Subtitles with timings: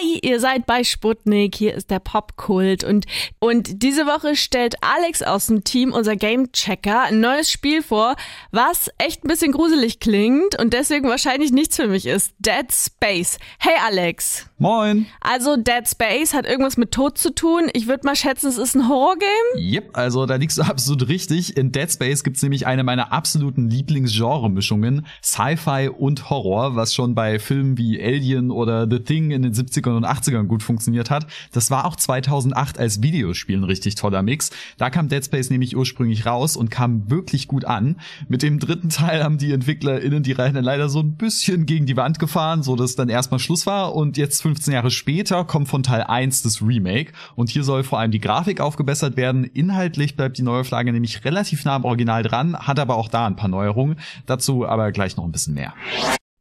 [0.00, 3.06] Hi, ihr seid bei Sputnik, hier ist der Popkult und,
[3.38, 8.16] und diese Woche stellt Alex aus dem Team, unser Gamechecker, ein neues Spiel vor,
[8.50, 12.34] was echt ein bisschen gruselig klingt und deswegen wahrscheinlich nichts für mich ist.
[12.38, 13.38] Dead Space.
[13.58, 14.46] Hey Alex.
[14.58, 15.06] Moin.
[15.20, 17.68] Also Dead Space hat irgendwas mit Tod zu tun.
[17.72, 19.58] Ich würde mal schätzen, es ist ein Horrorgame.
[19.58, 21.56] Yep, also da liegst du absolut richtig.
[21.56, 27.38] In Dead Space gibt's nämlich eine meiner absoluten Lieblingsgenre-Mischungen, Sci-Fi und Horror, was schon bei
[27.38, 31.26] Filmen wie Alien oder The Thing in den 70ern und 80ern gut funktioniert hat.
[31.52, 34.50] Das war auch 2008 als Videospiel richtig toller Mix.
[34.78, 37.96] Da kam Dead Space nämlich ursprünglich raus und kam wirklich gut an.
[38.28, 41.96] Mit dem dritten Teil haben die EntwicklerInnen die Reihe leider so ein bisschen gegen die
[41.96, 45.82] Wand gefahren, so dass dann erstmal Schluss war und jetzt 15 Jahre später kommt von
[45.82, 49.44] Teil 1 das Remake und hier soll vor allem die Grafik aufgebessert werden.
[49.44, 53.36] Inhaltlich bleibt die Neuauflage nämlich relativ nah am Original dran, hat aber auch da ein
[53.36, 53.96] paar Neuerungen.
[54.26, 55.74] Dazu aber gleich noch ein bisschen mehr.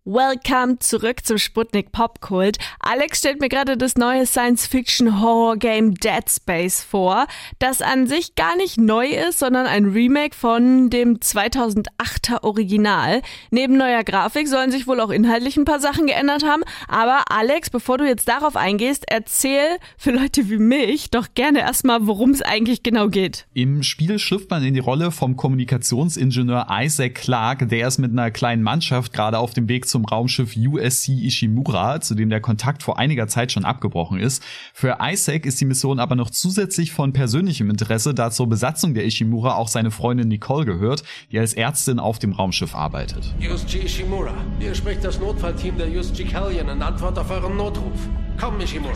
[0.05, 2.57] Welcome zurück zum Sputnik Popkult.
[2.79, 7.27] Alex stellt mir gerade das neue Science-Fiction-Horror-Game Dead Space vor,
[7.59, 13.21] das an sich gar nicht neu ist, sondern ein Remake von dem 2008er Original.
[13.51, 16.63] Neben neuer Grafik sollen sich wohl auch inhaltlich ein paar Sachen geändert haben.
[16.87, 22.07] Aber Alex, bevor du jetzt darauf eingehst, erzähl für Leute wie mich doch gerne erstmal,
[22.07, 23.47] worum es eigentlich genau geht.
[23.53, 28.31] Im Spiel schlüpft man in die Rolle vom Kommunikationsingenieur Isaac Clarke, der ist mit einer
[28.31, 32.97] kleinen Mannschaft gerade auf dem Weg zum Raumschiff USC Ishimura, zu dem der Kontakt vor
[32.97, 34.43] einiger Zeit schon abgebrochen ist.
[34.73, 39.05] Für Isaac ist die Mission aber noch zusätzlich von persönlichem Interesse, da zur Besatzung der
[39.05, 43.33] Ishimura auch seine Freundin Nicole gehört, die als Ärztin auf dem Raumschiff arbeitet.
[43.39, 48.07] USG Ishimura, hier spricht das Notfallteam der USG Callion in Antwort auf euren Notruf.
[48.39, 48.93] Komm, Ishimura.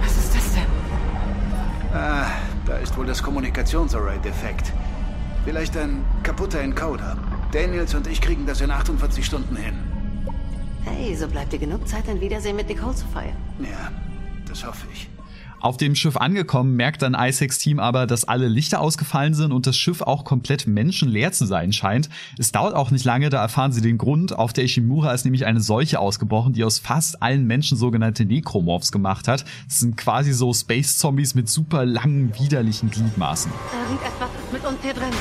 [0.00, 0.62] Was ist das denn?
[1.94, 2.26] Ah,
[2.66, 4.72] da ist wohl das Kommunikationsarray defekt.
[5.44, 7.16] Vielleicht ein kaputter Encoder.
[7.52, 9.74] Daniels und ich kriegen das in 48 Stunden hin.
[10.84, 13.36] Hey, so bleibt dir genug Zeit, ein Wiedersehen mit Nicole zu feiern.
[13.60, 13.92] Ja,
[14.48, 15.08] das hoffe ich.
[15.60, 19.68] Auf dem Schiff angekommen, merkt dann Isaacs Team aber, dass alle Lichter ausgefallen sind und
[19.68, 22.08] das Schiff auch komplett menschenleer zu sein scheint.
[22.36, 24.36] Es dauert auch nicht lange, da erfahren sie den Grund.
[24.36, 28.90] Auf der Ishimura ist nämlich eine Seuche ausgebrochen, die aus fast allen Menschen sogenannte Necromorphs
[28.90, 29.44] gemacht hat.
[29.68, 33.52] Das sind quasi so Space-Zombies mit super langen, widerlichen Gliedmaßen.
[33.84, 35.12] Irgendetwas ist mit uns hier drin.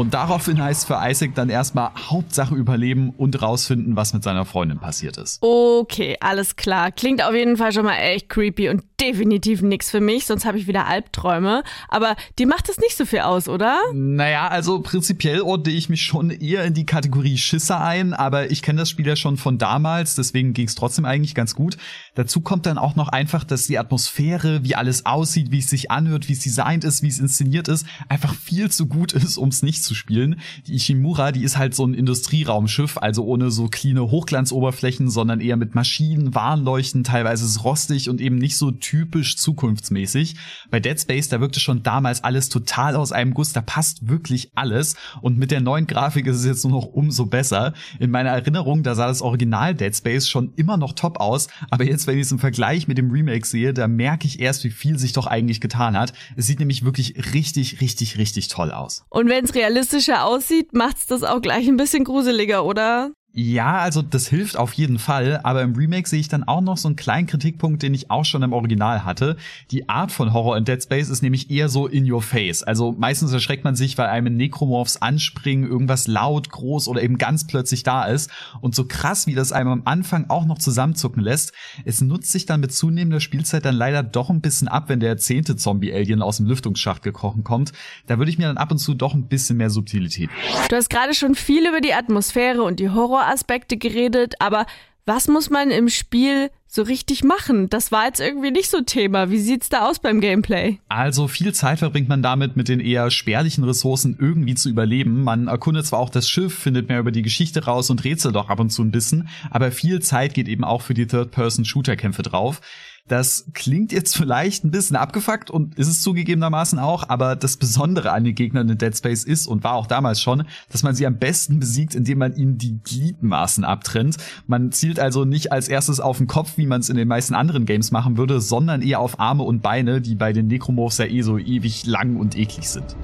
[0.00, 4.78] Und daraufhin heißt für Isaac dann erstmal Hauptsache überleben und rausfinden, was mit seiner Freundin
[4.78, 5.42] passiert ist.
[5.42, 6.90] Okay, alles klar.
[6.90, 10.58] Klingt auf jeden Fall schon mal echt creepy und definitiv nichts für mich, sonst habe
[10.58, 11.62] ich wieder Albträume.
[11.88, 13.78] Aber die macht es nicht so viel aus, oder?
[13.92, 18.62] Naja, also prinzipiell ordne ich mich schon eher in die Kategorie Schisser ein, aber ich
[18.62, 21.76] kenne das Spiel ja schon von damals, deswegen ging es trotzdem eigentlich ganz gut.
[22.14, 25.90] Dazu kommt dann auch noch einfach, dass die Atmosphäre, wie alles aussieht, wie es sich
[25.90, 29.48] anhört, wie es designt ist, wie es inszeniert ist, einfach viel zu gut ist, um
[29.48, 30.40] es nicht zu spielen.
[30.66, 35.56] Die Ishimura, die ist halt so ein Industrieraumschiff, also ohne so clean Hochglanzoberflächen, sondern eher
[35.56, 40.34] mit Maschinen, Warnleuchten, teilweise ist rostig und eben nicht so typisch zukunftsmäßig.
[40.70, 44.50] Bei Dead Space, da wirkte schon damals alles total aus einem Guss, da passt wirklich
[44.56, 47.72] alles und mit der neuen Grafik ist es jetzt nur noch umso besser.
[48.00, 51.84] In meiner Erinnerung, da sah das Original Dead Space schon immer noch top aus, aber
[51.84, 54.70] jetzt, wenn ich es im Vergleich mit dem Remake sehe, da merke ich erst, wie
[54.70, 56.12] viel sich doch eigentlich getan hat.
[56.36, 59.04] Es sieht nämlich wirklich richtig, richtig, richtig toll aus.
[59.08, 63.12] Und wenn es realistischer aussieht, macht's das auch gleich ein bisschen gruseliger, oder?
[63.32, 66.76] Ja, also das hilft auf jeden Fall, aber im Remake sehe ich dann auch noch
[66.76, 69.36] so einen kleinen Kritikpunkt, den ich auch schon im Original hatte.
[69.70, 72.64] Die Art von Horror in Dead Space ist nämlich eher so in your face.
[72.64, 77.46] Also meistens erschreckt man sich, weil einem Necromorphs anspringen, irgendwas laut, groß oder eben ganz
[77.46, 78.30] plötzlich da ist.
[78.60, 81.52] Und so krass, wie das einem am Anfang auch noch zusammenzucken lässt,
[81.84, 85.18] es nutzt sich dann mit zunehmender Spielzeit dann leider doch ein bisschen ab, wenn der
[85.18, 87.70] zehnte Zombie-Alien aus dem Lüftungsschacht gekrochen kommt.
[88.08, 90.30] Da würde ich mir dann ab und zu doch ein bisschen mehr Subtilität.
[90.68, 94.66] Du hast gerade schon viel über die Atmosphäre und die Horror Aspekte geredet, aber
[95.06, 97.68] was muss man im Spiel so richtig machen?
[97.68, 99.28] Das war jetzt irgendwie nicht so Thema.
[99.30, 100.78] Wie sieht's da aus beim Gameplay?
[100.88, 105.24] Also viel Zeit verbringt man damit, mit den eher spärlichen Ressourcen irgendwie zu überleben.
[105.24, 108.50] Man erkundet zwar auch das Schiff, findet mehr über die Geschichte raus und rätselt doch
[108.50, 112.60] ab und zu ein bisschen, aber viel Zeit geht eben auch für die Third-Person-Shooter-Kämpfe drauf.
[113.10, 118.12] Das klingt jetzt vielleicht ein bisschen abgefuckt und ist es zugegebenermaßen auch, aber das Besondere
[118.12, 121.08] an den Gegnern in Dead Space ist und war auch damals schon, dass man sie
[121.08, 124.16] am besten besiegt, indem man ihnen die Gliedmaßen abtrennt.
[124.46, 127.34] Man zielt also nicht als erstes auf den Kopf, wie man es in den meisten
[127.34, 131.06] anderen Games machen würde, sondern eher auf Arme und Beine, die bei den Necromorphs ja
[131.06, 132.94] eh so ewig lang und eklig sind.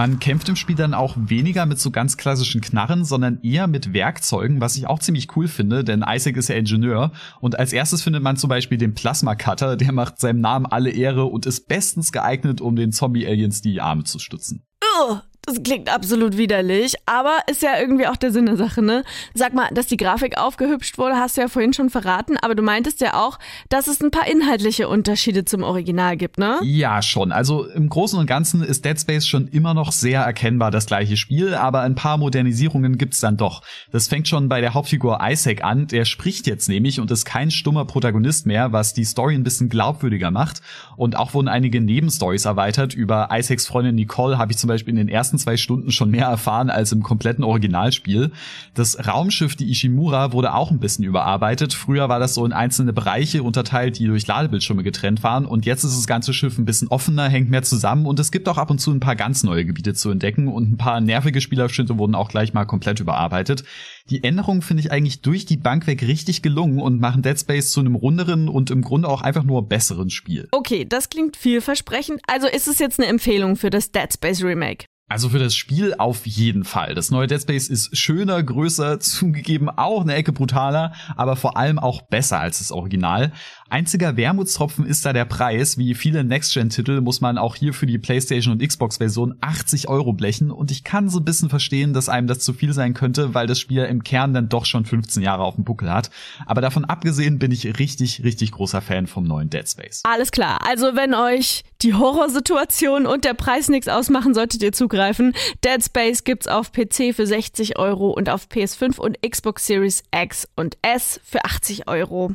[0.00, 3.92] Man kämpft im Spiel dann auch weniger mit so ganz klassischen Knarren, sondern eher mit
[3.92, 7.12] Werkzeugen, was ich auch ziemlich cool finde, denn Isaac ist ja Ingenieur.
[7.38, 10.88] Und als erstes findet man zum Beispiel den Plasma Cutter, der macht seinem Namen alle
[10.88, 14.62] Ehre und ist bestens geeignet, um den Zombie-Aliens die Arme zu stützen.
[14.82, 19.04] Oh, das klingt absolut widerlich, aber ist ja irgendwie auch der Sinn der Sache, ne?
[19.34, 22.62] Sag mal, dass die Grafik aufgehübscht wurde, hast du ja vorhin schon verraten, aber du
[22.62, 23.38] meintest ja auch,
[23.68, 26.58] dass es ein paar inhaltliche Unterschiede zum Original gibt, ne?
[26.62, 27.32] Ja, schon.
[27.32, 31.16] Also im Großen und Ganzen ist Dead Space schon immer noch sehr erkennbar das gleiche
[31.16, 33.62] Spiel, aber ein paar Modernisierungen gibt's dann doch.
[33.92, 37.50] Das fängt schon bei der Hauptfigur Isaac an, der spricht jetzt nämlich und ist kein
[37.50, 40.60] stummer Protagonist mehr, was die Story ein bisschen glaubwürdiger macht.
[40.96, 42.94] Und auch wurden einige Nebenstories erweitert.
[42.94, 46.26] Über Isaacs Freundin Nicole habe ich zum Beispiel in den ersten zwei Stunden schon mehr
[46.26, 48.32] erfahren als im kompletten Originalspiel.
[48.74, 51.72] Das Raumschiff, die Ishimura, wurde auch ein bisschen überarbeitet.
[51.72, 55.46] Früher war das so in einzelne Bereiche unterteilt, die durch Ladebildschirme getrennt waren.
[55.46, 58.06] Und jetzt ist das ganze Schiff ein bisschen offener, hängt mehr zusammen.
[58.06, 60.48] Und es gibt auch ab und zu ein paar ganz neue Gebiete zu entdecken.
[60.48, 63.62] Und ein paar nervige Spielabschnitte wurden auch gleich mal komplett überarbeitet.
[64.08, 67.70] Die Änderungen finde ich eigentlich durch die Bank weg richtig gelungen und machen Dead Space
[67.70, 70.48] zu einem runderen und im Grunde auch einfach nur besseren Spiel.
[70.50, 72.20] Okay, das klingt vielversprechend.
[72.26, 74.86] Also ist es jetzt eine Empfehlung für das Dead Space Remake?
[75.10, 76.94] Also für das Spiel auf jeden Fall.
[76.94, 81.80] Das neue Dead Space ist schöner, größer, zugegeben auch eine Ecke brutaler, aber vor allem
[81.80, 83.32] auch besser als das Original.
[83.72, 85.78] Einziger Wermutstropfen ist da der Preis.
[85.78, 90.50] Wie viele Next-Gen-Titel muss man auch hier für die PlayStation und Xbox-Version 80 Euro blechen
[90.50, 93.46] und ich kann so ein bisschen verstehen, dass einem das zu viel sein könnte, weil
[93.46, 96.10] das Spiel im Kern dann doch schon 15 Jahre auf dem Buckel hat.
[96.46, 100.02] Aber davon abgesehen bin ich richtig, richtig großer Fan vom neuen Dead Space.
[100.02, 100.66] Alles klar.
[100.66, 105.32] Also wenn euch die Horrorsituation und der Preis nichts ausmachen, solltet ihr zugreifen.
[105.64, 110.48] Dead Space gibt's auf PC für 60 Euro und auf PS5 und Xbox Series X
[110.56, 112.34] und S für 80 Euro.